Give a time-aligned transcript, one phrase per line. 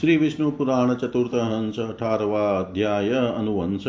[0.00, 3.84] श्री विष्णु पुराण चतुर्थ हंस अठारवा अध्याय अनुवंश।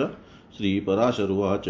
[0.58, 1.64] श्रीपराशरुवाच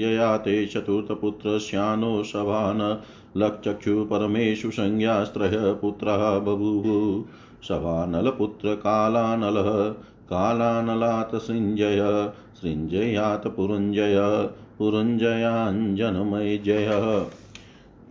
[0.00, 3.02] यया ते चतुर्थपुत्रस्यानो सभान।
[3.36, 7.24] लक्षक्षु परमेषु संज्ञास्त्रयः पुत्रः बभूव।
[7.68, 9.94] सभानलपुत्रकालानलः,
[10.30, 12.30] कालानलात् सृञ्जय।
[12.62, 14.48] सृञ्जयात् पुरुञ्जय।
[14.78, 17.24] पुरुञ्जयाञ्जनमयजयः।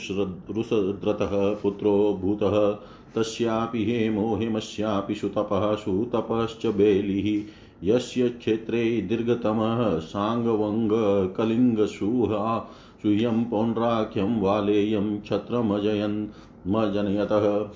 [0.50, 2.78] रुसद्रतः पुत्रो भूतः।
[3.14, 12.70] तस्यापि हेमो, हेमस्यापि सुतपः, सुतपश्च बेलिः। यस्य क्षेत्रे दीर्घतमः साङ्गवङ्गकलिङ्गसुहा,
[13.02, 17.70] सुह्यं पौण्ड्राख्यं वालेयं क्षत्रमजयन्मजनयतः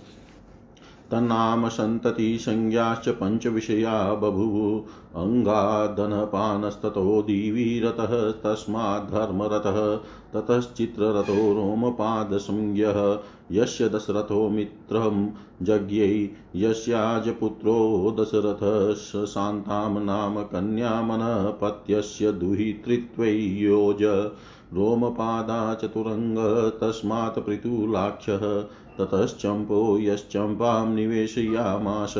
[1.10, 4.82] तन्नाम सन्ततिसंज्ञाश्च पञ्चविषया बभूव
[5.22, 10.00] अङ्गादनपानस्ततो दिवीरतः, तस्माद्धर्मरतः
[10.34, 13.18] ततश्चित्ररथो रोमपादसंज्ञः।
[13.52, 15.26] यस्य दशरथो मित्रं
[15.62, 17.76] यज्ञै यस्याजपुत्रो
[18.18, 23.32] दशरथः शान्तां नाम कन्यामनपत्यस्य दुहितृत्वै
[23.62, 24.02] योज
[24.74, 26.38] रोमपादा चतुरङ्ग
[26.80, 28.44] तस्मात् पृथुलाक्षः,
[28.98, 32.14] ततश्चम्पो यश्चम्पां निवेशयामास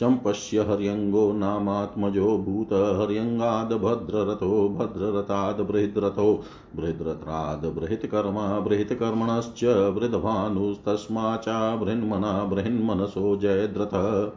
[0.00, 6.42] चम्पस्य हर्यङ्गो नामात्मजो भूत हर्यङ्गाद् भद्ररथो, भद्ररथाद् बृहद्रथो,
[6.76, 14.32] बृहद्रथाद् बृहत्कर्मा, बृहत्कर्मणश्च वृद्धभानुस्तस्माचा बृहन्मना बृहन्मनसो जयद्रथ।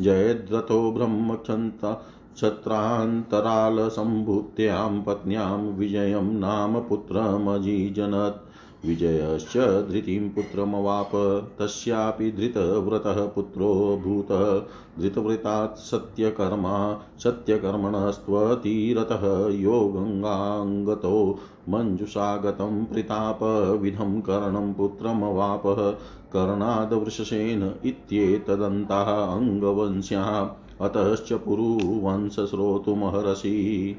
[0.00, 2.00] जयद्रथो ब्रह्मक्षन्त
[2.34, 8.49] क्षत्रान्तरालसम्भूत्यां पत्न्यां विजयं नाम पुत्रमजीजनत्।
[8.86, 11.10] विजयश्च धृतिं पुत्रमवाप,
[11.58, 14.62] तस्यापि धृतव्रतः पुत्रो भूतः,
[15.02, 21.38] धृतव्रतात् सत्यकर्मा, सत्यकर्मणस्त्वतीरतः यो गङ्गाङ्गतो,
[21.68, 25.94] मञ्जुषागतं प्रतापविधं करणं पुत्रमवापः,
[26.32, 30.48] कर्णादवृषसेन इत्येतदन्ताः अङ्गवंश्याः,
[30.86, 33.96] अतश्च पुरुवंश श्रोतुमहर्षि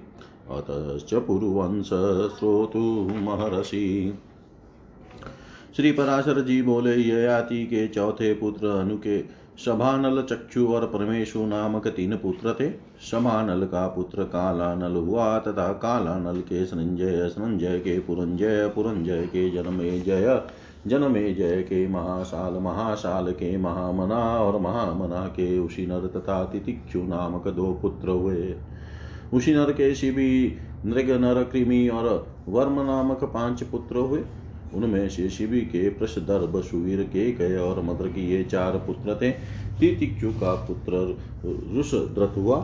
[0.52, 1.90] अतश्च पुरुवंश
[2.40, 4.14] श्रोतुमहर्षि
[5.76, 9.22] श्री पराशर जी बोले ययाति के चौथे पुत्र अनु के
[9.58, 12.70] सभानल चक्षु और परमेशु नामक तीन पुत्र थे।
[13.02, 20.00] सभानल का पुत्र कालानल हुआ तथा कालानल के संजय संजय के पुरंजय पुरंजय के जन्मे
[20.00, 20.42] जय
[20.88, 27.72] जन्मे जय के महासाल महासाल के महामना और महामना के उशीनर तथा तितिक्षु नामक दो
[27.82, 28.54] पुत्र हुए।
[29.34, 34.24] उशीनर के शिवी नृग नर कृमि और वर्म नामक पाँच पुत्र हुए।
[34.76, 39.32] उनमें से शिवी के प्रशदर्भ सुवीर के कय और मद्र की ये चार पुत्र थे
[39.80, 40.92] तितिक्षु का पुत्र
[41.46, 42.58] रुषद्रथ हुआ।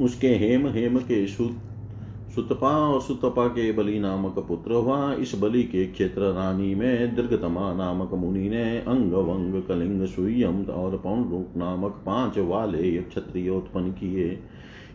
[0.00, 5.84] उसके हेम हेम के सुतपा और सुतपा के बलि नामक पुत्र हुआ। इस बलि के
[5.86, 12.38] क्षेत्र रानी में दीर्घतमा नामक मुनि ने अंग वंग कलिंग सुयम और पौनरूप नामक पाँच
[12.38, 14.38] वाले क्षत्रिय उत्पन्न किए।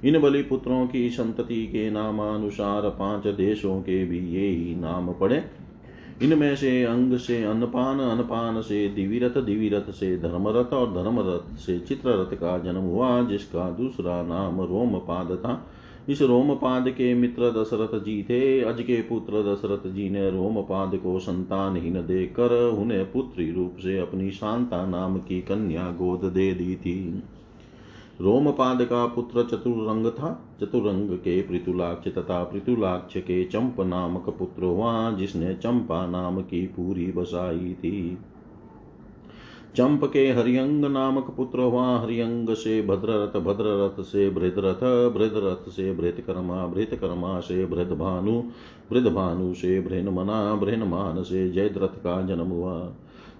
[0.05, 5.43] इन बलि पुत्रों की संतति के नामानुसार पाँच देशों के भी ये ही नाम पड़े।
[6.23, 12.35] इनमें से अंग से अन्नपान अन्नपान से दिविरथ दिविरथ से धर्मरथ और धर्मरथ से चित्ररथ
[12.35, 15.61] का जन्म हुआ जिसका दूसरा नाम रोमपाद था
[16.09, 21.19] इस रोमपाद के मित्र दशरथ जी थे अज के पुत्र दशरथ जी ने रोमपाद को
[21.19, 27.23] संतानहीन देकर उन्हें पुत्री रूप से अपनी शांता नाम की कन्या गोद दे दी थी
[28.21, 35.11] रोमपाद का पुत्र चतुरंग था। चतुरंग के पृथुलाक्ष तथा पृथुलाक्ष के चंप नामक पुत्र हुआ,
[35.11, 38.17] जिसने चंपा नाम की पूरी बसाई थी।
[39.75, 46.67] चंप के हरियंग नामक पुत्र हुआ हरियंग से भद्ररथ भद्ररथ से बृहदरथ बृहदरथ से बृहतकर्मा
[46.67, 48.43] बृहतकर्मा से बृहदभानु
[48.91, 52.93] बृहदभानु से बृहनमना बृहनमान से जयद्रथ का जन्म हुआ।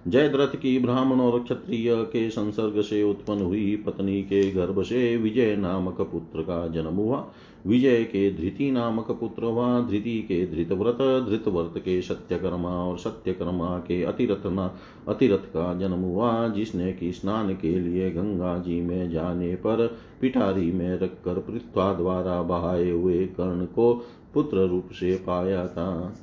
[0.08, 5.56] जयद्रथ की ब्राह्मण और क्षत्रिय के संसर्ग से उत्पन्न हुई पत्नी के गर्भ से विजय
[5.56, 7.26] नामक पुत्र का जन्म हुआ।
[7.66, 10.98] विजय के धृति नामक पुत्र हुआ। धृति के धृतव्रत
[11.28, 14.70] धृतव्रत के सत्यकर्मा और सत्यकर्मा के अतिरथ न
[15.08, 20.72] अतिरथ का जन्म हुआ, जिसने कि स्नान के लिए गंगा जी में जाने पर पिठारी
[20.72, 24.04] में रखकर पृथ्वा द्वारा बहाए हुए कर्ण को
[24.34, 26.14] पुत्र रूप से पाया था।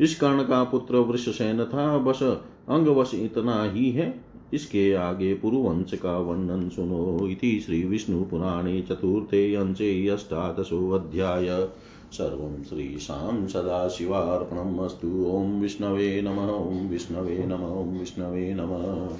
[0.00, 2.22] इस कर्ण का पुत्र वृषसेन था। बस
[2.68, 11.68] अंगवश इतना ही है। इसके आगे पुरुवंश का वर्णन सुनो। इति श्रीविष्णुपुराणे चतुर्थे अंशे अष्टादशोऽध्याय
[12.12, 19.16] सर्वं श्रीशां सदाशिवार्पणम् अस्तु। ॐ विष्णवे नमः, ॐ विष्णवे नमः, ॐ विष्णवे नमः।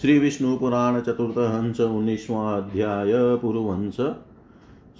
[0.00, 3.96] श्री विष्णु पुराण चतुर्थ हंस उन्नीसवाध्याय पुरुवंश।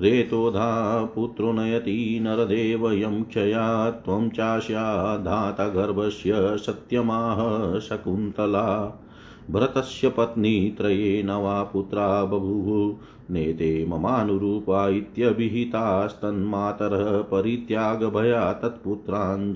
[0.00, 9.02] रेतोधा पुत्रो नयति, नरदेव यं क्षया, त्वं चास्या धातगर्भस्य सत्यमाह शकुन्तला।
[9.50, 12.96] भरतस्य पत्नी त्रये नवा पुत्रा बभूवुः
[13.30, 19.54] नेते ममानुरूपा इत्यभिहितास्तन्मातरः परित्यागभया तत्पुत्रान्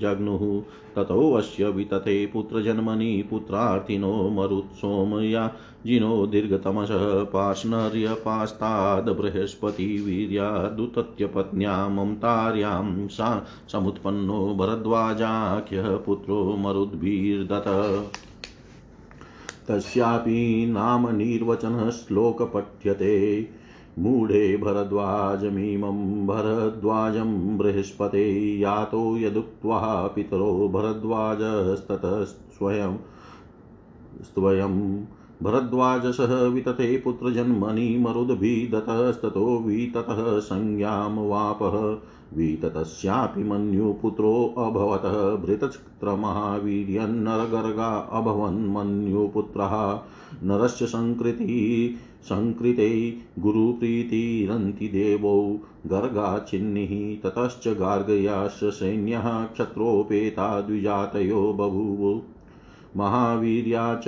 [0.97, 17.63] ततोऽस्य वितते पुत्रजन्मनि पुत्रार्थिनो मरुत्सोमया जिनो दीर्घतमसः पार्ष्णर्यपास्ताद् बृहस्पतिवीर्यादुतत्यपत्न्या ममतार्यां सा समुत्पन्नो भरद्वाजाख्यः पुत्रो मरुद्भिर्दत
[19.69, 21.07] तस्यापि नाम
[22.53, 23.60] पठ्यते
[24.01, 32.97] मूढे भरद्वाजमिमं भरद्वाजं बृहस्पते यातो यदुक्त्वा पितरो भरद्वाजस्ततः स्वयं
[34.23, 35.05] स्वयं
[35.43, 42.07] भरद्वाजसः वितते पुत्रजन्मनि मरुद्भिदतस्ततो विततः संज्ञां वापः,
[42.37, 49.99] विततस्यापि मन्युपुत्रोऽभवतः भृतचित्रमहावीर्यन्नरगर्गा अभवन् मन्युपुत्रः,
[50.43, 51.95] नरस्य सङ्कृति
[52.29, 62.21] सङ्कृते गुरुप्रीतिरन्ति देवौ गर्गाचिन्निः ततश्च गार्गयाश्च सैन्यः क्षत्रोपेता द्विजातयो बभूव।
[62.97, 64.07] महावीर्या च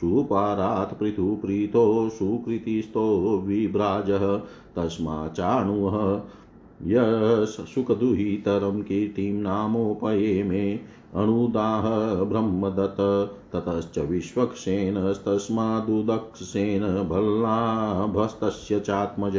[0.00, 3.06] सुपारात् पृथुप्रीतो सुकृतिस्थो
[3.46, 4.36] विभ्राजः
[4.76, 5.96] तस्माच्चाणुः
[6.92, 10.64] यशुकदुहितरं कीर्तिं नामोपयेमे
[11.14, 19.32] अणुदाह ब्रह्मदत्त, ततश्च विश्वक्सेनस्तस्मादुदक्षसेन भल्लाभस्तस्य चात्मज।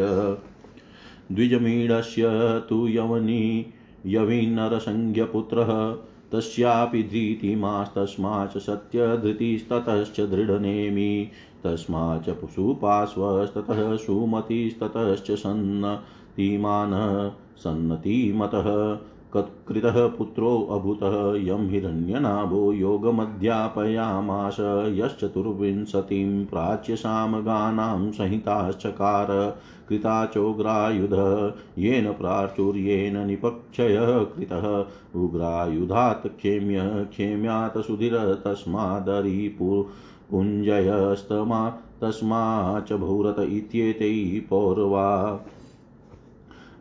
[1.31, 2.23] द्विजमीढस्य
[2.69, 3.65] तु यवनी,
[4.05, 5.95] यविनरसंज्ञपुत्रः,
[6.31, 11.27] तस्यापि धृतिमास्तस्माच्च सत्यधृतिस्ततश्च दृढनेमि,
[11.63, 15.99] तस्माच्च सुपार्श्वस्ततः सुमतिस्ततश्च सन्न
[16.35, 18.97] तीमान् सन्नतिमतः।
[19.37, 24.57] कृतः पुत्रोऽभूतः यं हिरण्यनाभो योगमध्यापयामास
[24.89, 29.57] यश्चतुर्विंशतिं प्राच्यसामगानां संहिताश्चकार,
[29.89, 31.13] कृताचोग्रायुध,
[31.77, 34.85] येन प्राचुर्येण निपक्षयः कृतः,
[35.21, 39.85] उग्रायुधात् क्षेम्य क्षेम्यात् सुधिर तस्मादरिपु
[40.31, 41.69] पुञ्जयस्तमा
[42.01, 45.39] तस्माच्च भूरत इत्येतैः पौर्वा।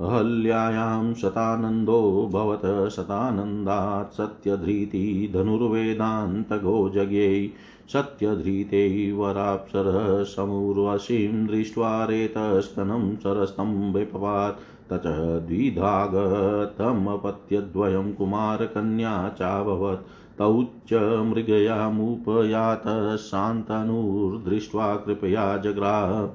[0.00, 7.50] अहल्यायां शतानन्दो भवत, शतानन्दात् सत्यधृति धनुर्वेदान्तगो जज्ञै
[7.88, 15.06] सत्यधृते वराप्सरः समूर्वशीं दृष्ट्वा रेतस्तनं सरस्तं विपपात् तच
[15.48, 26.26] द्विधागतमपत्यद्वयं कुमारकन्या चाभवत् तौ च मृगयामुपयात शान्तनुर्दृष्ट्वा कृपया जग्राह।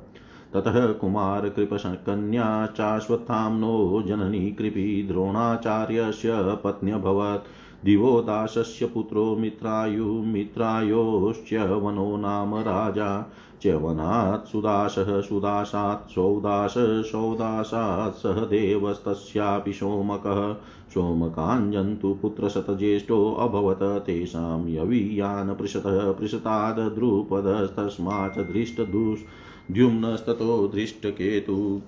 [0.54, 7.48] ततः कुमारकृपकन्या चाश्वत्थाम्नो जननी कृपी द्रोणाचार्यस्य पत्न्यभवत्।
[7.86, 13.32] दिवो दासस्य पुत्रो मित्रायुमित्रायोश्च वनो नाम राजा।
[13.62, 20.56] च्यवनात् सुदासः, सुदासात् सौदास, सौदासात् सह देवस्तस्यापि सोमकः।
[20.94, 31.82] सोमकाञ्जन्तु पुत्रशतज्येष्ठोऽभवत् तेषां यवीयान् पृषतः, पृषताद् द्रुपदस्तस्माच्च धृष्टदुस् द्युम्नस्ततो धृष्टकेतु।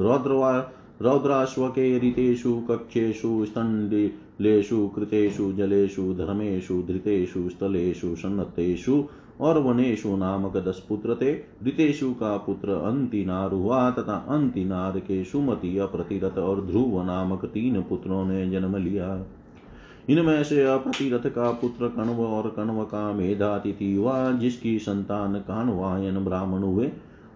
[0.00, 0.70] रौद्रवा
[1.02, 9.04] रौद्राश्व के ऋतेषु, कक्षेषु स्तण्डिलेषु कृतेषु, जलेषु, धर्मेषु, धृतेषु, स्थलेषु सन्नतेषु
[9.40, 11.32] और वनेषु नामक दस पुत्र थे
[11.66, 18.24] ऋतेषु का पुत्र अंतिनार हुआ तथा अंतिनार के सुमति अप्रतिरथ और ध्रुव नामक तीन पुत्रों
[18.24, 19.24] ने जन्म लिया।
[20.10, 26.58] इनमें से अप्रतिरथ का पुत्र कण्व और कण्व का मेधातिथि हुआ, जिसकी संतान कानवायन ब्राह्मण
[26.58, 26.86] हुए।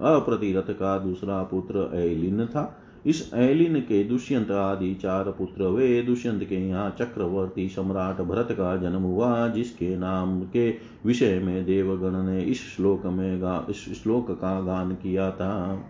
[0.01, 6.45] अप्रतिरथ का दूसरा पुत्र ऐलिन था। इस ऐलिन के दुष्यंत आदि चार पुत्र वे दुष्यंत
[6.45, 10.75] के यहाँ चक्रवर्ती सम्राट भरत का जन्म हुआ, जिसके नाम के
[11.07, 15.85] विषय में देवगण ने इस श्लोक में गा, इस श्लोक का गान किया था।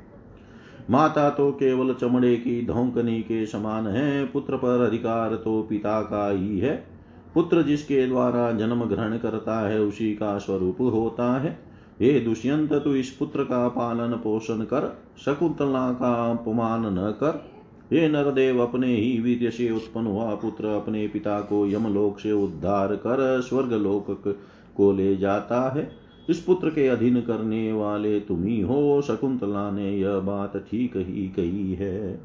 [0.90, 6.30] माता तो केवल चमड़े की धोकनी के समान है, पुत्र पर अधिकार तो पिता का
[6.30, 6.86] ही है।
[7.34, 11.58] पुत्र जिसके द्वारा जन्म ग्रहण करता है, उसी का स्वरूप होता है।
[12.00, 17.44] हे दुष्यंत, तू इस पुत्र का पालन पोषण कर, शकुंतला का अपमान न कर।
[17.92, 22.96] हे नरदेव, अपने ही वीर से उत्पन्न हुआ पुत्र अपने पिता को यमलोक से उद्धार
[22.96, 24.36] कर, स्वर्गलोक
[24.76, 29.98] को ले जाता है। इस पुत्र के अधीन करने वाले तुम ही हो, शकुंतला ने
[29.98, 32.20] यह बात ठीक ही कही है।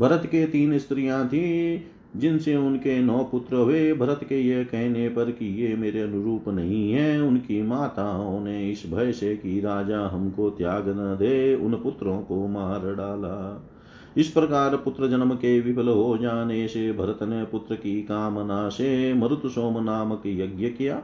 [0.00, 1.80] भरत के तीन स्त्रियाँ थी,
[2.16, 6.92] जिनसे उनके नौ पुत्र हुए। भरत के यह कहने पर कि ये मेरे अनुरूप नहीं
[6.92, 12.20] है, उनकी माताओं ने इस भय से कि राजा हमको त्याग न दे, उन पुत्रों
[12.20, 13.66] को मार डाला।
[14.16, 19.14] इस प्रकार पुत्र जन्म के विफल हो जाने से भरत ने पुत्र की कामना से
[19.14, 21.02] मरुत सोम नामक यज्ञ किया।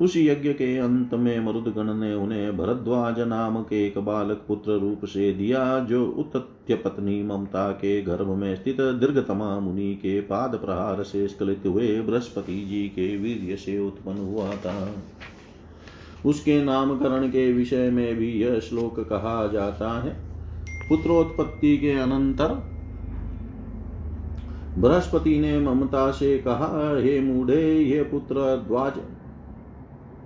[0.00, 5.04] उस यज्ञ के अंत में मरुदगण ने उन्हें भरद्वाज नाम के एक बालक पुत्र रूप
[5.04, 11.02] से दिया, जो उत्त्य पत्नी ममता के गर्भ में स्थित दीर्घतमा मुनि के पाद प्रहार
[11.02, 14.94] से स्खलित हुए बृहस्पति जी के वीर्य से उत्पन्न हुआ था।
[16.26, 20.16] उसके नामकरण के विषय में भी यह श्लोक कहा जाता है।
[20.88, 22.54] पुत्रोत्पत्ति के अनंतर
[24.78, 26.68] बृहस्पति ने ममता से कहा,
[27.00, 28.34] हे मूढ़े, ये पुत्र
[28.68, 29.00] ध्वज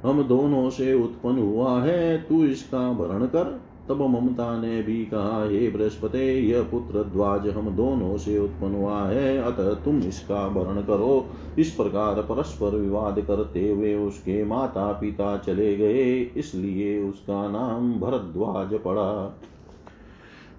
[0.05, 5.43] हम दोनों से उत्पन्न हुआ है, तू इसका भरण कर। तब ममता ने भी कहा,
[5.45, 6.19] हे बृहस्पति,
[6.53, 11.27] यह पुत्र ध्वज हम दोनों से उत्पन्न हुआ है, अतः तुम इसका भरण करो।
[11.59, 18.75] इस प्रकार परस्पर विवाद करते हुए उसके माता पिता चले गए, इसलिए उसका नाम भरद्वाज
[18.75, 19.13] पड़ा।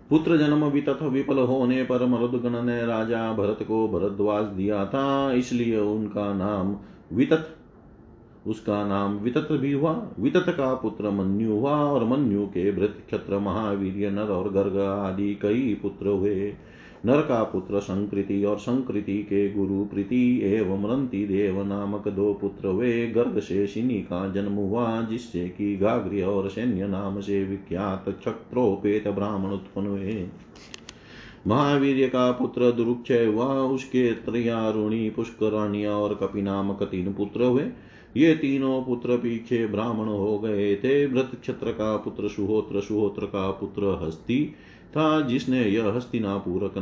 [0.09, 5.79] पुत्र जन्म वितथ विफल होने पर मरुदगण ने राजा भरत को भरद्वाज दिया था, इसलिए
[5.79, 6.75] उनका नाम
[7.13, 7.52] वितथ
[8.47, 13.39] उसका नाम वितत भी हुआ, वितत का पुत्र मन्यु हुआ, और मन्यु के वृत क्षत्र
[13.39, 16.53] महावीर नर और गर्ग आदि कई पुत्र हुए।
[17.05, 22.67] नर का पुत्र संकृति और संकृति के गुरु प्रीति एवं रंति देव नामक दो पुत्र
[22.67, 28.05] हुए। गर्ग से शिनी का जन्म हुआ, जिससे कि गाग्र्य और सैन्य नाम से विख्यात
[28.09, 30.27] क्षत्रोपेत ब्राह्मण उत्पन्न हुए।
[31.47, 37.65] महावीर का पुत्र दुरुक्षय हुआ, उसके त्रयारुणी पुष्कराणिया और कपि नामक तीन पुत्र हुए।
[38.17, 43.51] ये तीनों पुत्र पीछे ब्राह्मण हो गए थे। व्रत क्षत्र का पुत्र सुहोत्र सुहोत्र का
[43.51, 44.55] पुत्र हस्ती
[44.97, 46.73] था, जिसने यह हस्तिनापुर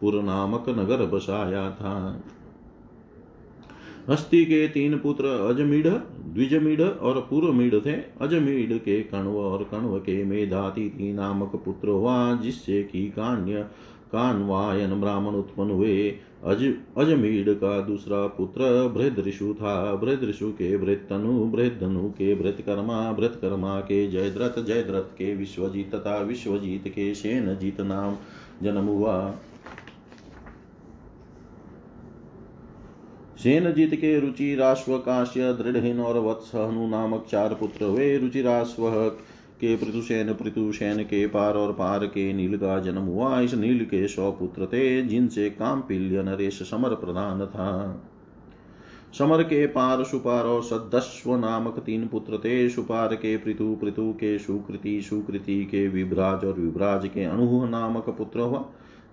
[0.00, 2.24] पुर नामक नगर बसाया था।
[4.08, 5.88] हस्ती के तीन पुत्र अजमीढ़,
[6.32, 12.82] द्विजमीढ़ और पूर्वमीढ़ थे। अजमीढ़ के कण्व और कण्व के मेधातिथि नामक पुत्र हुआ, जिससे
[12.82, 13.66] कि कान्य
[14.12, 15.96] कान्वायन ब्राह्मण उत्पन्न हुए
[16.44, 16.62] अज
[16.98, 24.62] अजमीड का दूसरा पुत्र बृहदृषु था। बृहदृषु के बृहतनु बृहदनु के बृहत्कर्मा बृहत्कर्मा के जयद्रथ
[24.62, 28.16] जयद्रथ के विश्वजीत तथा विश्वजीत के सेनजीत नाम
[28.62, 29.16] जन्म हुआ।
[33.38, 38.88] सेनजीत के रुचि राश्व काश्य दृढ़ और वत्स हनु नामक चार पुत्र हुए। रुचि राश्व
[39.62, 44.08] के पृथुसेन पृथुसेन के पार और पार के नील का जन्म हुआ। इस नील के
[44.08, 48.02] सौ पुत्र थे, जिनसे कामपिल्य नरेश समर प्रधान था।
[49.18, 54.38] समर के पार सुपार और सदस्व नामक तीन पुत्र थे। सुपार के पृथु पृथु के
[54.38, 58.64] सुकृति सुकृति के विभ्राज और विभ्राज के अणुह नामक पुत्र हुआ,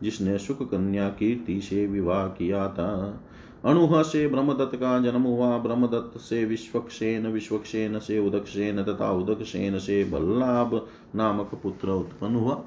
[0.03, 3.21] जिसने सुख कन्या कीर्ति से विवाह किया था।
[3.65, 10.03] अणुह से ब्रह्मदत्त का जन्म हुआ ब्रह्मदत्त से विश्वक्षेन विश्वक्षेन से उदकसेन तथा उदकसेन से
[10.03, 12.61] बल्लाभ नामक पुत्र उत्पन्न हुआ।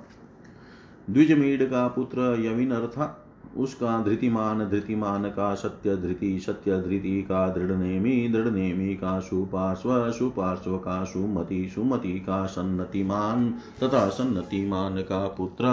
[1.11, 3.19] द्विजमीड का पुत्र यविनर था
[3.57, 10.11] उसका धृतिमान धृतिमान का सत्य धृति सत्य धृति का दृढ़ नेमी दृढ़ नेमी का सुपार्श्व
[10.11, 13.51] सुपार्श्व का सुमति सुमति का सन्नतिमान
[13.83, 15.65] तथा सन्नतिमान का पुत्र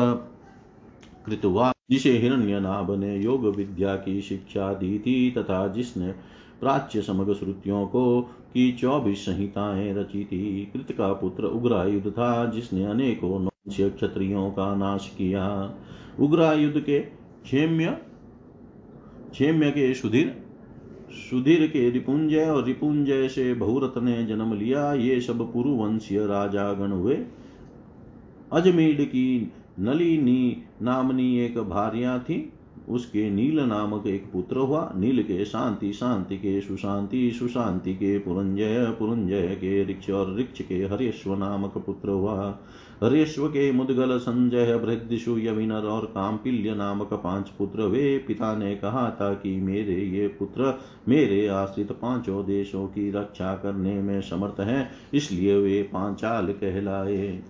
[1.25, 6.11] कृतवा। जिसे हिरण्यनाभ ने योग विद्या की शिक्षा दी थी तथा जिसने
[6.61, 12.85] प्राच्य समग्र श्रुतियों को की चौबीस संहिताएँ रची थी कृत का पुत्र उग्रायुध था, जिसने
[12.85, 15.73] अनेकों नौश्य क्षत्रियों का नाश किया।
[16.19, 17.97] उग्रायुध के क्षेम्य
[19.31, 20.43] क्षेम्य के सुधीर
[21.29, 26.91] सुधीर के रिपुंजय और रिपुंजय से बहुरत ने जन्म लिया। ये सब पुरुवंशीय राजा गण
[26.91, 27.17] हुए।
[28.53, 32.53] अजमेर की नलिनी नामनी एक भार्या थी।
[32.89, 38.85] उसके नील नामक एक पुत्र हुआ। नील के शांति शांति के सुशांति सुशांति के पुरंजय
[38.99, 42.47] पुरंजय के ऋक्ष और ऋक्ष के हरेश्व नामक पुत्र हुआ।
[43.03, 49.09] हरेश्व के मुदगल संजय बृहदिशु यविनर और काम्पिल्य नामक पाँच पुत्र वे पिता ने कहा
[49.11, 50.73] था कि मेरे ये पुत्र
[51.07, 57.41] मेरे आश्रित पाँचों देशों की रक्षा करने में समर्थ हैं, इसलिए वे पांचाल कहलाए।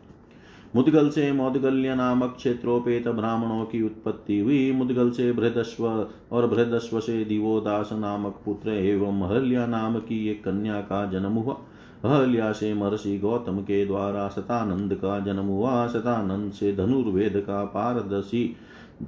[0.75, 5.85] मुदगल से मौदगल्य नामक क्षेत्रोपेत ब्राह्मणों की उत्पत्ति हुई। मुदगल से बृहदस्व
[6.31, 11.57] और बृहदस्व से दिवोदास नामक पुत्र एवं हल्या नाम की एक कन्या का जन्म हुआ।
[12.05, 18.55] हल्या से महर्षि गौतम के द्वारा शतानंद का जन्म हुआ। शतानंद से धनुर्वेद का पारदर्शी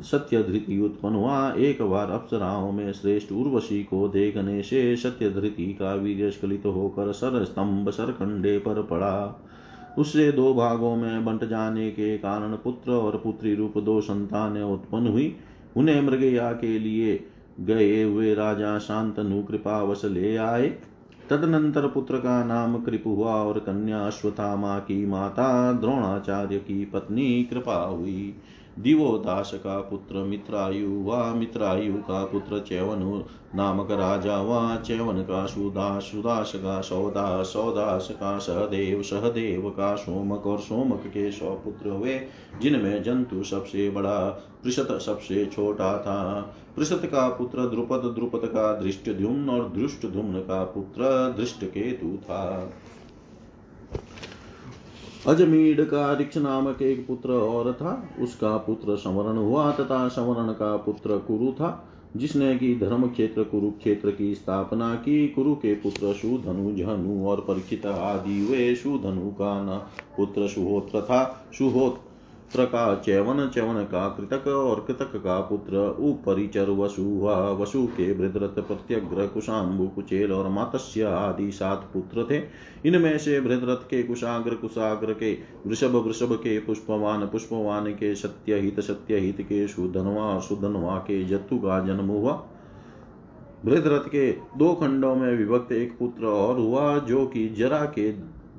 [0.01, 5.73] सत्य धृति उत्पन्न हुआ। एक बार अप्सराओं में श्रेष्ठ उर्वशी को देखने से सत्य धृति
[5.73, 9.47] का वीर स्खलित होकर सर स्तंभ सरकंडे पर पड़ा।
[9.97, 15.07] उससे दो भागों में बंट जाने के कारण पुत्र और पुत्री रूप दो संतानें उत्पन्न
[15.07, 15.35] हुई।
[15.77, 17.25] उन्हें मृगया के लिए
[17.59, 20.77] गए हुए राजा शांतनु कृपावश ले आए।
[21.29, 27.85] तदनंतर पुत्र का नाम कृप हुआ और कन्या अश्वथामा की माता द्रोणाचार्य की पत्नी कृपा
[27.85, 28.35] हुई।
[28.79, 33.23] दिवोदास का पुत्र मित्रायु व मित्रायु का पुत्र चैवनु,
[33.55, 40.47] नामक राजा व चैवन का सुदास सुदास का सौदास सौदास का सहदेव सहदेव का सोमक
[40.47, 42.21] और सोमक के सौ पुत्र हुए,
[42.61, 44.29] जिनमें जंतु सबसे बड़ा,
[44.63, 49.09] पृषत सबसे छोटा था। पृषत का पुत्र द्रुपद द्रुपद का दृष्ट
[49.49, 50.01] और दृष्ट
[50.47, 52.71] का पुत्र दृष्ट केतु था।
[55.27, 60.77] अजमीड का रिक्ष नामक एक पुत्र और था। उसका पुत्र समरण हुआ तथा समरण का
[60.77, 66.75] पुत्र कुरु था, जिसने की धर्म क्षेत्र कुरुक्षेत्र की स्थापना की। कुरु के पुत्र सुधनु
[66.75, 69.77] झनु और परीक्षित आदि वे सुधनु का न
[70.17, 72.10] पुत्र सुहोत्र था। सुहोत्र
[72.51, 78.13] पुत्र का चैवन चैवन का कृतक और कृतक का पुत्र उपरिचर वसु हुआ वसु के
[78.13, 82.41] भृदरथ प्रत्यग्र कुशाम्बु कुचेल और मातस्य आदि सात पुत्र थे।
[82.85, 85.31] इनमें से भृदरथ के कुशाग्र कुशाग्र के
[85.67, 92.07] वृषभ वृषभ के पुष्पवान पुष्पवान के सत्यहित सत्यहित के सुधनवा सुधनवा के जत्तु का जन्म
[92.07, 92.33] हुआ।
[93.65, 98.11] भृदरथ के दो खंडों में विभक्त एक पुत्र और हुआ, जो कि जरा के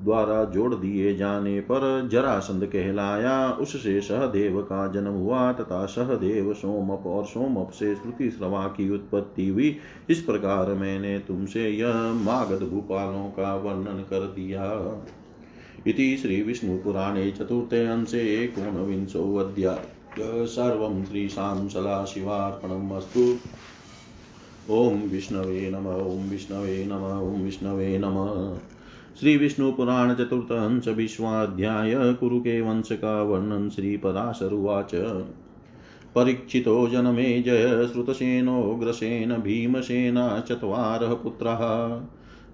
[0.03, 7.07] द्वारा जोड़ दिए जाने पर जरासंध कहलाया। उससे सहदेव का जन्म हुआ तथा सहदेव सोमप
[7.07, 9.77] और सोमप से श्रुति श्रवा की उत्पत्ति हुई।
[10.09, 14.95] इस प्रकार मैंने तुमसे यह मागध भूपालों का वर्णन कर दिया।
[15.87, 23.37] इति श्रीविष्णुपुराणे चतुर्थे अंशे एकोनविंशोऽध्याय सर्वं श्रीशां सदाशिवार्पणमस्तु
[24.69, 28.72] ॐ विष्णवे नम, ॐ विष्णवे नम, ॐ विष्णवे नमः।
[29.19, 34.91] श्री विष्णु पुराण चतुर्थ अंश विश्वाध्याय कुरु के वंश का वर्णन श्री पराशरुवाच
[36.15, 42.01] परीक्षितो जनमे जय श्रुतसेनोग्रसेन भीमसेना चत्वारः पुत्रः।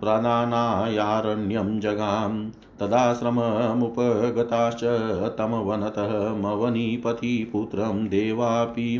[0.00, 4.80] प्रदानायारण्यं जगाम्। तदाश्रममुपगताश्च
[5.38, 8.98] तमवनतः मवनीपतिपुत्रं देवापि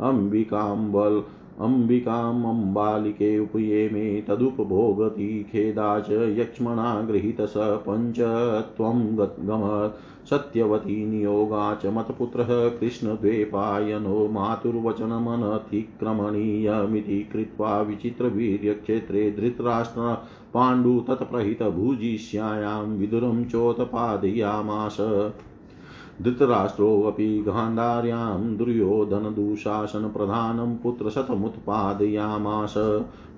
[0.00, 1.20] अम्बिकाम्बल्
[1.60, 8.20] अम्बिकामम्बालिके उपयेमे तदुपभोगति खेदा च यक्ष्मणा गृहीतस। पञ्च
[8.76, 24.96] त्वं गमत् सत्यवती नियोगा च मत्पुत्रः कृष्णद्वैपायनो मातुर्वचनमनतिक्रमणीयमिति कृत्वा विचित्रवीर्यक्षेत्रे धृतराष्ट्र पाण्डु तत्प्रहितभुजिष्यायां विदुरं चोत्पादयामास।
[26.22, 32.74] धृतराष्ट्रोऽपि गान्धार्यां दुर्योधनदुःशासनप्रधानं पुत्रशतमुत्पादयामास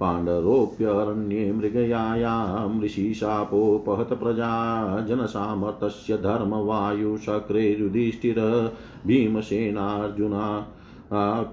[0.01, 8.71] पाण्डरोऽप्यरण्ये मृगयायां ऋषिशापोपहत प्रजा जनसामर्थस्य धर्मवायुशक्रे युधिष्ठिर
[9.07, 10.67] भीमसेनार्जुना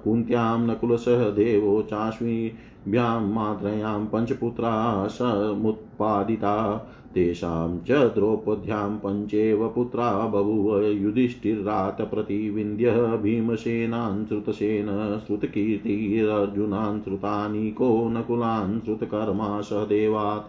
[0.03, 13.15] कुन्त्यां नकुलसह देवो चाश्वीभ्यां मात्रयां पञ्चपुत्रा समुत्पादिता। तेषां च द्रौपद्यां पञ्चेव पुत्रा बभूव। युधिष्ठिरात् प्रतिविन्द्यः
[13.15, 20.43] भीमसेनान् श्रुतसेन श्रुतकीर्तिरर्जुनान् श्रुतानीको नकुलान् श्रुतकर्मा सहदेवात्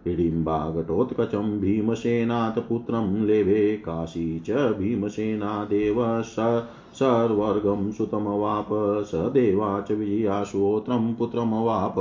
[0.07, 6.35] हिडिम्बाघटोत्कचं भीमसेनात् पुत्रं लेभे। काशी च भीमसेनादेव स
[6.93, 8.67] सर्वर्गं सुतमवाप।
[9.05, 11.95] स देवा च विजयाश्वोत्रं पुत्रमवाप।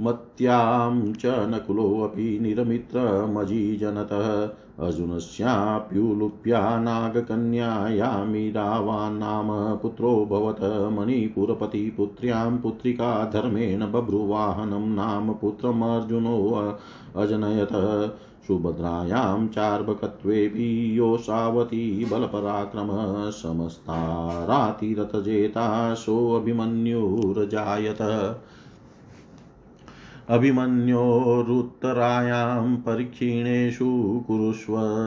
[0.00, 4.48] रेणुमत्यां च नकुलोऽपि निरमित्रमजीजनतः।
[4.86, 16.72] अर्जुनस्याप्युलुप्या नागकन्यायामिरावान्नाम पुत्रोऽभवत् मणिपुरपतिपुत्र्यां पुत्रिका धर्मेण बभ्रुवाहनं नाम पुत्रमर्जुनो
[17.16, 17.68] अजनयत।
[18.46, 27.98] सुभद्रायां चार्भकत्वेऽपि योषावती बलपराक्रमः समस्तारातिरथजेता सोऽभिमन्युरजायत।
[30.30, 35.06] अभिमन्योरुत्तरायां परीक्षिणेषु कुरुष्व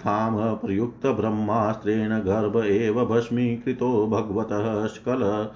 [0.00, 5.50] थाम प्रयुक्तब्रह्मास्त्रेण गर्भ एव भस्मीकृतो भगवतः स्कल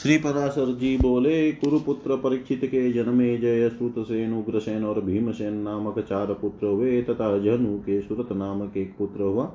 [0.02, 6.26] श्री पराशर जी बोले, कुरुपुत्र परीक्षित के जन्मे जय श्रुतसेन उग्रसेन और भीमसेन नामक चार
[6.26, 9.52] पुत्र हुए, तथा जनु के सुरत नामक एक पुत्र हुआ।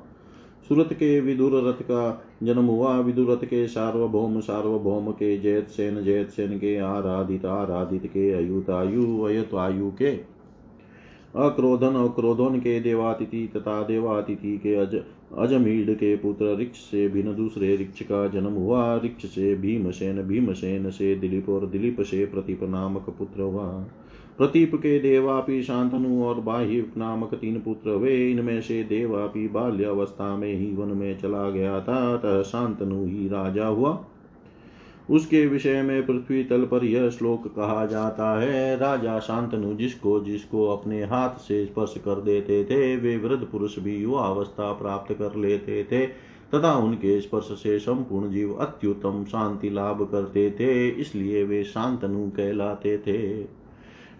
[0.68, 6.02] सुरत के विदुर रथ का जन्म हुआ विदुर रथ के सार्वभौम सार्वभौम के जयत सेन
[6.04, 10.10] जयत सेन के आराधित आराधित के अयुतायु अयुतायु के
[11.36, 14.94] अक्रोधन अक्रोधन के देवातिथि तथा देवातिथि के अज
[15.38, 20.90] अजमीड के पुत्र रिक्ष से भिन्न दूसरे रिक्ष का जन्म हुआ रिक्ष से भीमसेन भीमसेन
[20.90, 23.84] से दिलीप और दिलीप से प्रतिप नामक पुत्र हुआ
[24.38, 30.54] प्रतीप के देवापि शांतनु और बाह्य नामक तीन पुत्र वे इनमें से देवापि बाल्यावस्था में
[30.54, 34.04] ही वन में चला गया था, अतः शांतनु ही राजा हुआ।
[35.10, 40.66] उसके विषय में पृथ्वी तल पर यह श्लोक कहा जाता है, राजा शांतनु जिसको जिसको
[40.66, 45.36] अपने हाथ से स्पर्श कर देते थे, वे वृद्ध पुरुष भी युवा अवस्था प्राप्त कर
[45.36, 46.06] लेते थे,
[46.54, 52.98] तथा उनके स्पर्श से संपूर्ण जीव अत्युत्तम शांति लाभ करते थे, इसलिए वे शांतनु कहलाते
[52.98, 53.56] थे।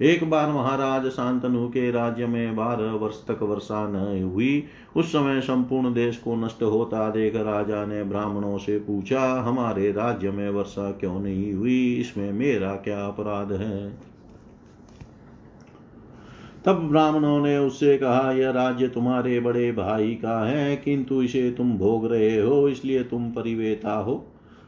[0.03, 4.65] एक बार महाराज शांतनु के राज्य में बारह वर्ष तक वर्षा न हुई।
[4.97, 10.31] उस समय संपूर्ण देश को नष्ट होता देख राजा ने ब्राह्मणों से पूछा, हमारे राज्य
[10.31, 11.95] में वर्षा क्यों नहीं हुई?
[11.95, 13.99] इसमें मेरा क्या अपराध है?
[16.65, 21.79] तब ब्राह्मणों ने उससे कहा, यह राज्य तुम्हारे बड़े भाई का है, किंतु इसे तुम
[21.79, 24.27] भोग रहे हो, इसलिए तुम परिवेता हो।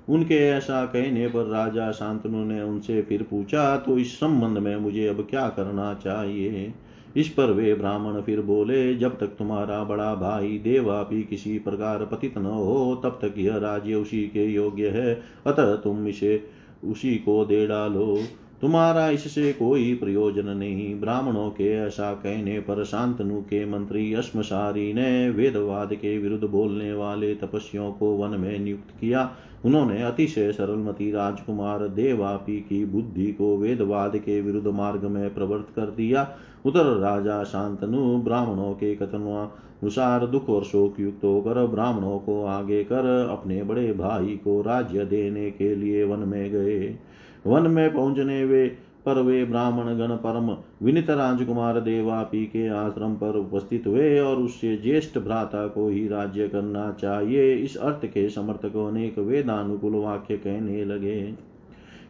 [0.08, 5.06] उनके ऐसा कहने पर राजा शांतनु ने उनसे फिर पूछा तो इस संबंध में मुझे
[5.06, 6.74] अब क्या करना चाहिए?
[7.16, 12.04] इस पर वे ब्राह्मण फिर बोले, जब तक तुम्हारा बड़ा भाई देवा भी किसी प्रकार
[12.04, 16.44] पतित न हो, तब तक यह राज्य उसी के योग्य है। अतः तुम इसे
[16.84, 18.18] उसी को दे डालो।
[18.62, 25.30] तुम्हारा इससे कोई प्रयोजन नहीं। ब्राह्मणों के ऐसा कहने पर शांतनु के मंत्री अश्मशारी ने
[25.30, 29.30] वेदवाद के विरुद्ध बोलने वाले तपस्वियों को वन में नियुक्त किया।
[29.64, 35.86] उन्होंने अतिशय सरलमती राजकुमार देवापी की बुद्धि को वेदवाद के विरुद्ध मार्ग में प्रवृत्त कर
[35.90, 36.28] दिया।
[36.66, 43.28] उधर राजा शांतनु ब्राह्मणों के कथनानुसार दुख और शोक युक्त होकर ब्राह्मणों को आगे कर
[43.30, 46.96] अपने बड़े भाई को राज्य देने के लिए वन में गए।
[47.46, 53.36] वन में पहुँचने वे, पर वे ब्राह्मण गण परम विनित राजकुमार देवापी के आश्रम पर
[53.36, 58.76] उपस्थित हुए और उससे ज्येष्ठ भ्राता को ही राज्य करना चाहिए। इस अर्थ के समर्थक
[58.76, 61.34] अनेक वेदानुकूल वाक्य कहने लगे।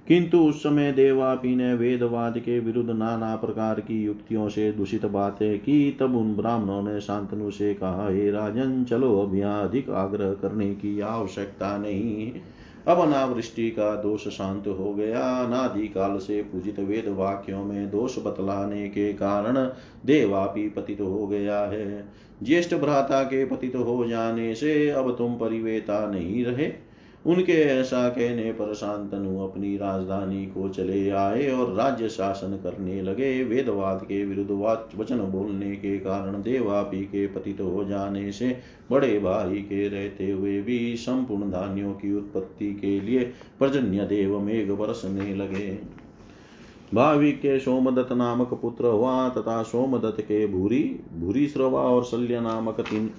[0.08, 5.58] किंतु उस समय देवापी ने वेदवाद के विरुद्ध नाना प्रकार की युक्तियों से दूषित बातें
[5.58, 11.00] की। तब उन ब्राह्मणों ने शांतनु से कहा, हे राजन, चलो अधिक आग्रह करने की
[11.00, 12.32] आवश्यकता नहीं
[12.88, 18.18] अब अनावृष्टि का दोष शांत हो गया। अनादि काल से पूजित वेद वाक्यों में दोष
[18.18, 19.54] बतलाने के कारण
[20.06, 22.08] देवापी पतित हो गया है।
[22.42, 26.87] ज्येष्ठ भ्राता के पतित हो जाने से अब तुम परिवेता नहीं रहे।
[27.28, 33.44] उनके ऐसा कहने पर शांतनु अपनी राजधानी को चले आए और राज्य शासन करने लगे।
[33.44, 34.50] वेदवाद के विरुद्ध
[34.98, 38.56] वचन बोलने के कारण देवापी के पतित हो जाने से
[38.90, 43.24] बड़े भाई के रहते हुए भी संपूर्ण धान्यों की उत्पत्ति के लिए
[43.58, 45.68] प्रजन्य देव मेघ बरसने लगे।
[46.94, 50.82] भावी के सोमदत्त नामक पुत्र हुआ तथा सोमदत्त के भूरी
[51.14, 53.10] भूरी श्रवा और शल्य नामक तीन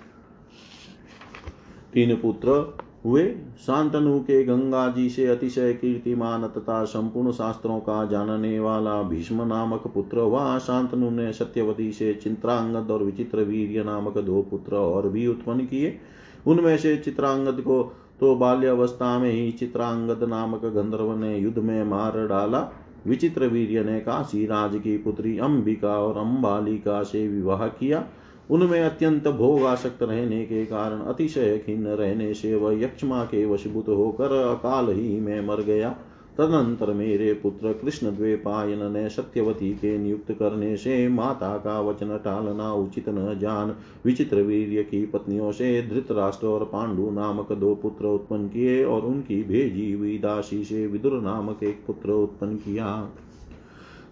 [1.93, 2.61] तीन पुत्र
[3.05, 3.23] हुए।
[3.59, 9.87] शांतनु के गंगा जी से अतिशय कीर्तिमान तथा संपूर्ण शास्त्रों का जानने वाला भीष्म नामक
[9.87, 15.27] पुत्र हुआ। शांतनु ने सत्यवती से चित्रांगद और विचित्र वीर्य नामक दो पुत्र और भी
[15.27, 15.97] उत्पन्न किए।
[16.47, 17.81] उनमें से चित्रांगद को
[18.19, 22.59] तो बाल्यावस्था में ही चित्रांगद नामक गंधर्व ने युद्ध में मार डाला।
[23.07, 28.03] विचित्र वीर्य ने काशी राज की पुत्री अंबिका और अम्बालिका से विवाह किया।
[28.49, 33.87] उनमें अत्यंत भोग आसक्त रहने के कारण अतिशय खिन्न रहने से वह यक्षमा के वशभूत
[33.87, 35.95] होकर अकाल ही में मर गया।
[36.37, 42.73] तदनंतर मेरे पुत्र कृष्ण द्वेपायन ने सत्यवती के नियुक्त करने से माता का वचन टालना
[42.73, 48.47] उचित न जान, विचित्र वीर्य की पत्नियों से धृतराष्ट्र और पांडु नामक दो पुत्र उत्पन्न
[48.47, 52.87] किए और उनकी भेजी हुई दासी से विदुर नामक एक पुत्र उत्पन्न किया।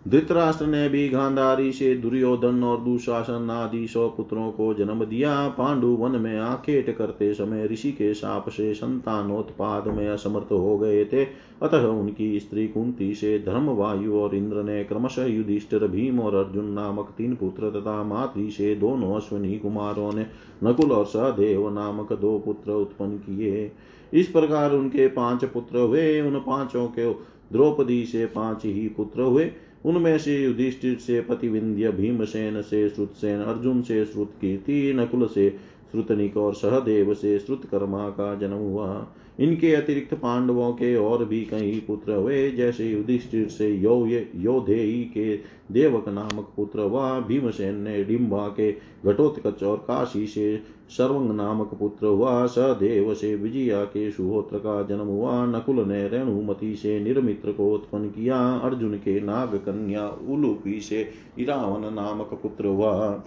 [0.08, 5.88] धृतराष्ट्र ने भी गांधारी से दुर्योधन और दुशासन आदि सौ पुत्रों को जन्म दिया। पांडु
[5.88, 11.26] वन में आखेट करते समय ऋषि के साप से संतानोत्पाद में असमर्थ हो गए थे।
[11.62, 16.66] अतः उनकी स्त्री कुंती से धर्म वायु और इंद्र ने क्रमशः युधिष्ठिर, भीम और अर्जुन
[16.66, 20.26] नामक तीन पुत्र तथा मातृ से दोनों अश्विनी कुमारों ने
[20.64, 23.72] नकुल और सहदेव नामक दो पुत्र उत्पन्न किए।
[24.14, 27.14] इस प्रकार उनके पाँच पुत्र हुए। उन पाँचों के
[27.54, 29.52] द्रौपदी से पाँच ही पुत्र हुए।
[29.88, 35.50] उनमें से युधिष्ठिर से, पतिविंध्य, भीमसेन से, श्रुतसेन, अर्जुन से श्रुत कीर्ति नकुल से,
[35.92, 39.08] श्रुतनिक और सहदेव से, श्रुतकर्मा का जन्म हुआ।
[39.40, 45.40] इनके अतिरिक्त पांडवों के और भी कई पुत्र हुए, जैसे युधिष्ठिर से यो योधेयी के
[45.72, 48.72] देवक नामक पुत्र हुआ भीमसेन ने डिम्बा के
[49.06, 55.08] घटोत्कच और काशी से सर्वंग नामक पुत्र हुआ। सदेव से विजया के सुहोत्र का जन्म
[55.08, 61.10] हुआ। नकुल ने रेणुमती से निर्मित्र को उत्पन्न किया। अर्जुन के नाग कन्या उलूपी से
[61.40, 63.24] इरावन नामक पुत्र हुआ।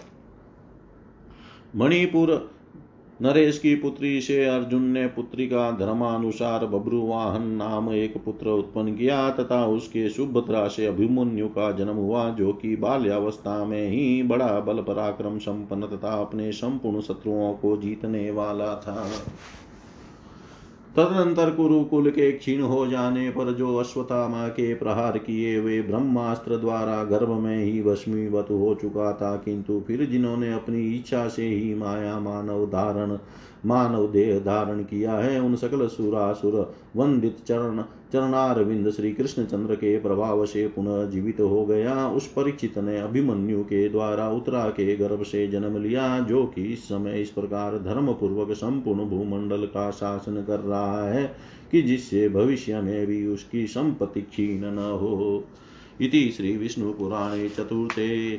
[1.76, 2.50] मणिपुर
[3.22, 9.30] नरेश की पुत्री से अर्जुन ने पुत्री का धर्मानुसार बब्रुवाहन नाम एक पुत्र उत्पन्न किया
[9.30, 14.82] तथा उसके सुभद्रा से अभिमन्यु का जन्म हुआ, जो कि बाल्यावस्था में ही बड़ा बल
[14.82, 19.10] पराक्रम संपन्न तथा अपने संपूर्ण शत्रुओं को जीतने वाला था।
[20.96, 27.02] तदनंतर कुरुकुल के क्षीण हो जाने पर जो अश्वत्थामा के प्रहार किए वे ब्रह्मास्त्र द्वारा
[27.04, 32.18] गर्भ में ही वश्मीवत हो चुका था, किंतु फिर जिन्होंने अपनी इच्छा से ही माया,
[32.20, 33.18] मानव धारण,
[33.66, 37.82] मानव देह धारण किया है, उन सकल सुरासुर वंदित चरण
[38.12, 43.62] चरणारविंद श्री कृष्ण चंद्र के प्रभाव से पुनः जीवित हो गया। उस परीक्षित ने अभिमन्यु
[43.62, 48.12] के द्वारा उत्तरा के गर्भ से जन्म लिया, जो कि इस समय इस प्रकार धर्म
[48.12, 51.36] पूर्वक संपूर्ण भूमंडल का शासन कर रहा है
[51.72, 55.44] कि जिससे भविष्य में भी उसकी संपत्ति क्षीण न हो।
[56.00, 58.36] इति श्रीविष्णुपुराणे चतुर्थे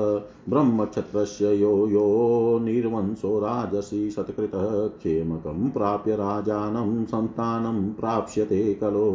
[0.49, 9.09] ब्रह्मक्षत्रस्य यो यो निर्वंशो राजसि सत्कृतः क्षेमकं प्राप्य राजानं सन्तानं प्राप्स्यते कलो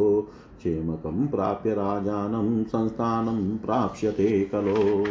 [0.58, 5.04] क्षेमकं प्राप्य राजानं संस्थानं प्राप्स्यते कलो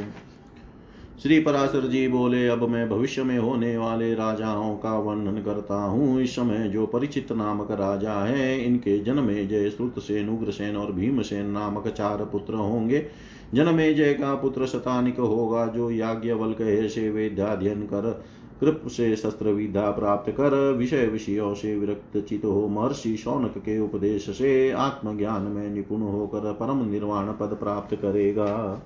[1.23, 6.21] श्री पराशर जी बोले, अब मैं भविष्य में होने वाले राजाओं का वर्णन करता हूँ।
[6.21, 11.45] इस समय जो परिचित नामक राजा है, इनके जन्मे जय श्रुत सेन उग्रसेन और भीमसेन
[11.45, 13.05] नामक चार पुत्र होंगे।
[13.53, 18.23] जन्मे जय का पुत्र शतानिक होगा, जो याज्ञवल्क से वेद्याध्ययन कर,
[18.59, 23.79] कृप से शस्त्र विद्या प्राप्त कर, विषय विषयों से विरक्त चित हो, महर्षि शौनक के
[23.79, 28.81] उपदेश से आत्मज्ञान में निपुण होकर परम निर्वाण पद प्राप्त करेगा।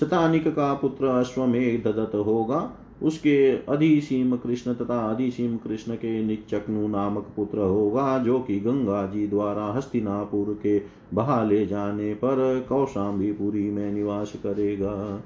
[0.00, 2.72] शतानिक का पुत्र अश्वमेध दत्त होगा।
[3.02, 9.26] उसके अधिसीम कृष्ण तथा अधिसीम कृष्ण के निचकनु नामक पुत्र होगा, जो कि गंगा जी
[9.26, 10.82] द्वारा हस्तिनापुर के
[11.14, 15.22] बहा ले जाने पर कौशाम्बीपुरी में निवास करेगा।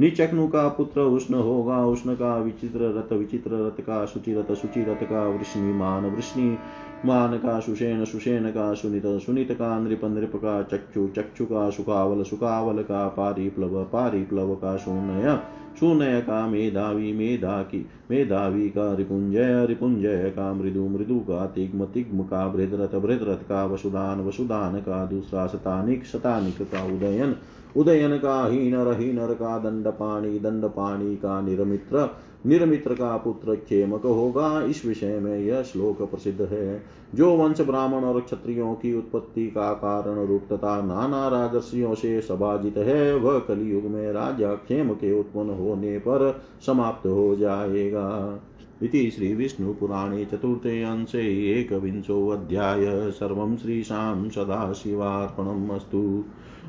[0.00, 5.28] निचकनु का पुत्र उष्ण होगा। उष्ण का विचित्र रथ विचित्र रथ का शुचिरथ शुचिरथ का
[5.28, 6.58] वृष्णिमान वृष्णि
[7.06, 12.22] मान का सुषेण सुषेण का सुनित सुनित का नृप नृप का चक्षु चक्षु का सुखावल
[12.22, 15.38] सुखावल का पारिप्लव पारिप्लव का शून्य
[15.80, 22.22] शून्य का मेधावी मेधा की मेधावी का रिपुंजय रिपुंजय का मृदु मृदु का तिग्म तिग्म
[22.22, 27.36] का भृदरथ भृदरथ का वसुदान वसुदान का दूसरा शतानिक शतानिक का उदयन
[27.76, 32.08] उदयन का हीनर हीनर का दंड पाणी दंड पाणी का निरमित्र
[32.46, 36.82] निर्मित्र का पुत्र क्षेमक होगा इस विषय में यह श्लोक प्रसिद्ध है।
[37.14, 42.76] जो वंश ब्राह्मण और क्षत्रियों की उत्पत्ति का कारण रूप तथा नाना राजस्वियों से सभाजित
[42.76, 48.40] है, वह कलयुग में राजा क्षेम के उत्पन्न होने पर समाप्त हो जाएगा।
[48.82, 56.24] इति श्रीविष्णुपुराणे चतुर्थे अंशे एकविंशोऽध्याय सर्वं श्रीशां सदाशिवार्पणम् अस्तु।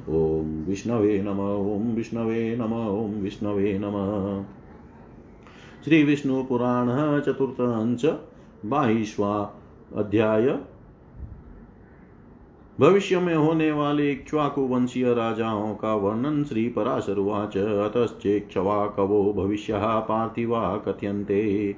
[0.09, 1.39] ॐ विष्णवे नम,
[1.73, 4.45] ॐ विष्णवे नम, ॐ विष्णवे नमः।
[5.83, 6.89] श्री विष्णु पुराण
[7.21, 8.05] चतुर्थ अंश
[8.65, 9.33] बाईसवा
[9.95, 10.47] अध्याय
[12.79, 20.77] भविष्य में होने वाले इक्ष्वाकु वंशीय राजाओं का वर्णन श्री पराशरुवाच। अतश्चेक्षवा कवो भविष्य पार्थिवा
[20.77, 21.75] कथ्यन्ते।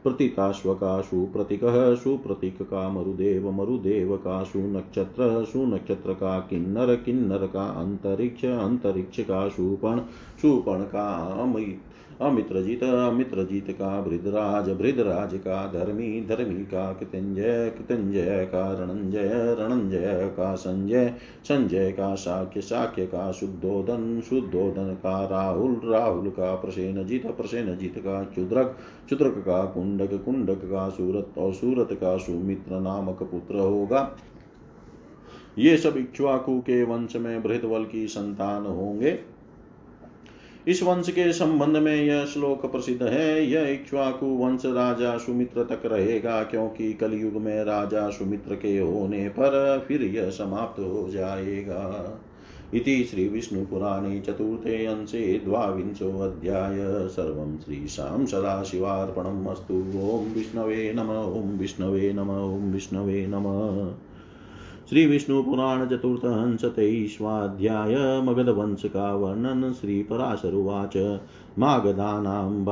[0.04, 1.60] प्रतीताश्व का सुप्रतिक
[2.02, 10.00] सुप्रतिक का मरुदेव मरुदेव का सुनक्षत्र सुनक्षत्र का किन्नर किन्नर का अंतरिक्ष अंतरिक्ष का सुपर्ण
[10.42, 11.08] सुपर्ण का
[11.42, 11.80] अमित।
[12.22, 20.54] अमित्रजित अमित्रजित का भृदराज भृदराज का धर्मी धर्मी का कृतंजय कृतंजय का रणंजय रणंजय का
[20.54, 21.14] संजय
[21.44, 28.76] संजय का शाक्य शाक्य का शुद्धोदन शुद्धोदन का राहुल राहुल का प्रसेनजित प्रसेनजित का चुद्रक
[29.10, 34.16] चुद्रक का कुंडक कुंडक का सूरत और सूरत का सुमित्र नामक पुत्र होगा।
[35.58, 39.31] ये सब इक्ष्वाकु के वंश में बृहदवल की संतान होंगे।
[40.68, 45.86] इस वंश के संबंध में यह श्लोक प्रसिद्ध है। यह इक्ष्वाकु वंश राजा सुमित्र तक
[45.86, 52.18] रहेगा, क्योंकि कलयुग में राजा सुमित्र के होने पर फिर यह समाप्त हो जाएगा।
[52.74, 62.30] इति श्रीविष्णुपुराणे चतुर्थे अंशे द्वाविंशोऽध्याय सर्वं श्रीशां सदाशिवार्पणम् अस्तु। ॐ विष्णवे नम, ॐ विष्णवे नम,
[62.30, 63.94] ॐ विष्णवे नमः।
[64.88, 71.20] श्री विष्णु पुराण चतुर्थ हंस तेईस्वाध्याय मगधवंश का वर्णन श्री पराशरुवाच
[71.58, 72.64] मागधानां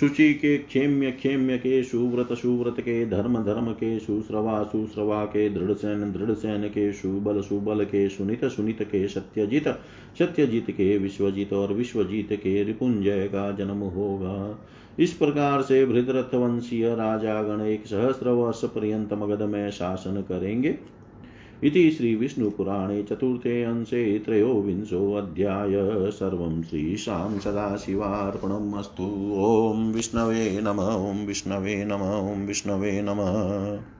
[0.00, 5.72] शुचि के क्षेम्य क्षेम्य के सुव्रत सुव्रत के धर्म धर्म के सुश्रवा सुश्रवा के दृढ़
[5.72, 9.68] सैन दृढ़ सैन के सुबल सुबल के सुनित सुनित के सत्यजित
[10.18, 14.66] सत्यजित के विश्वजित और विश्वजीत के रिपुंजय का जन्म होगा
[14.98, 20.78] इस प्रकार से भृदरथ वंशीय राजा गण एक सहस्र वर्ष पर्यंत मगध में शासन करेंगे।
[21.62, 25.72] इति श्रीविष्णुपुराणे चतुर्थे अंशे त्रयोविंशोऽध्याय
[26.10, 33.95] सर्वं श्रीशां सदाशिवार्पणम् अस्तु। ॐ विष्णवे नम, ॐ विष्णवे नम, ॐ विष्णवे नमः।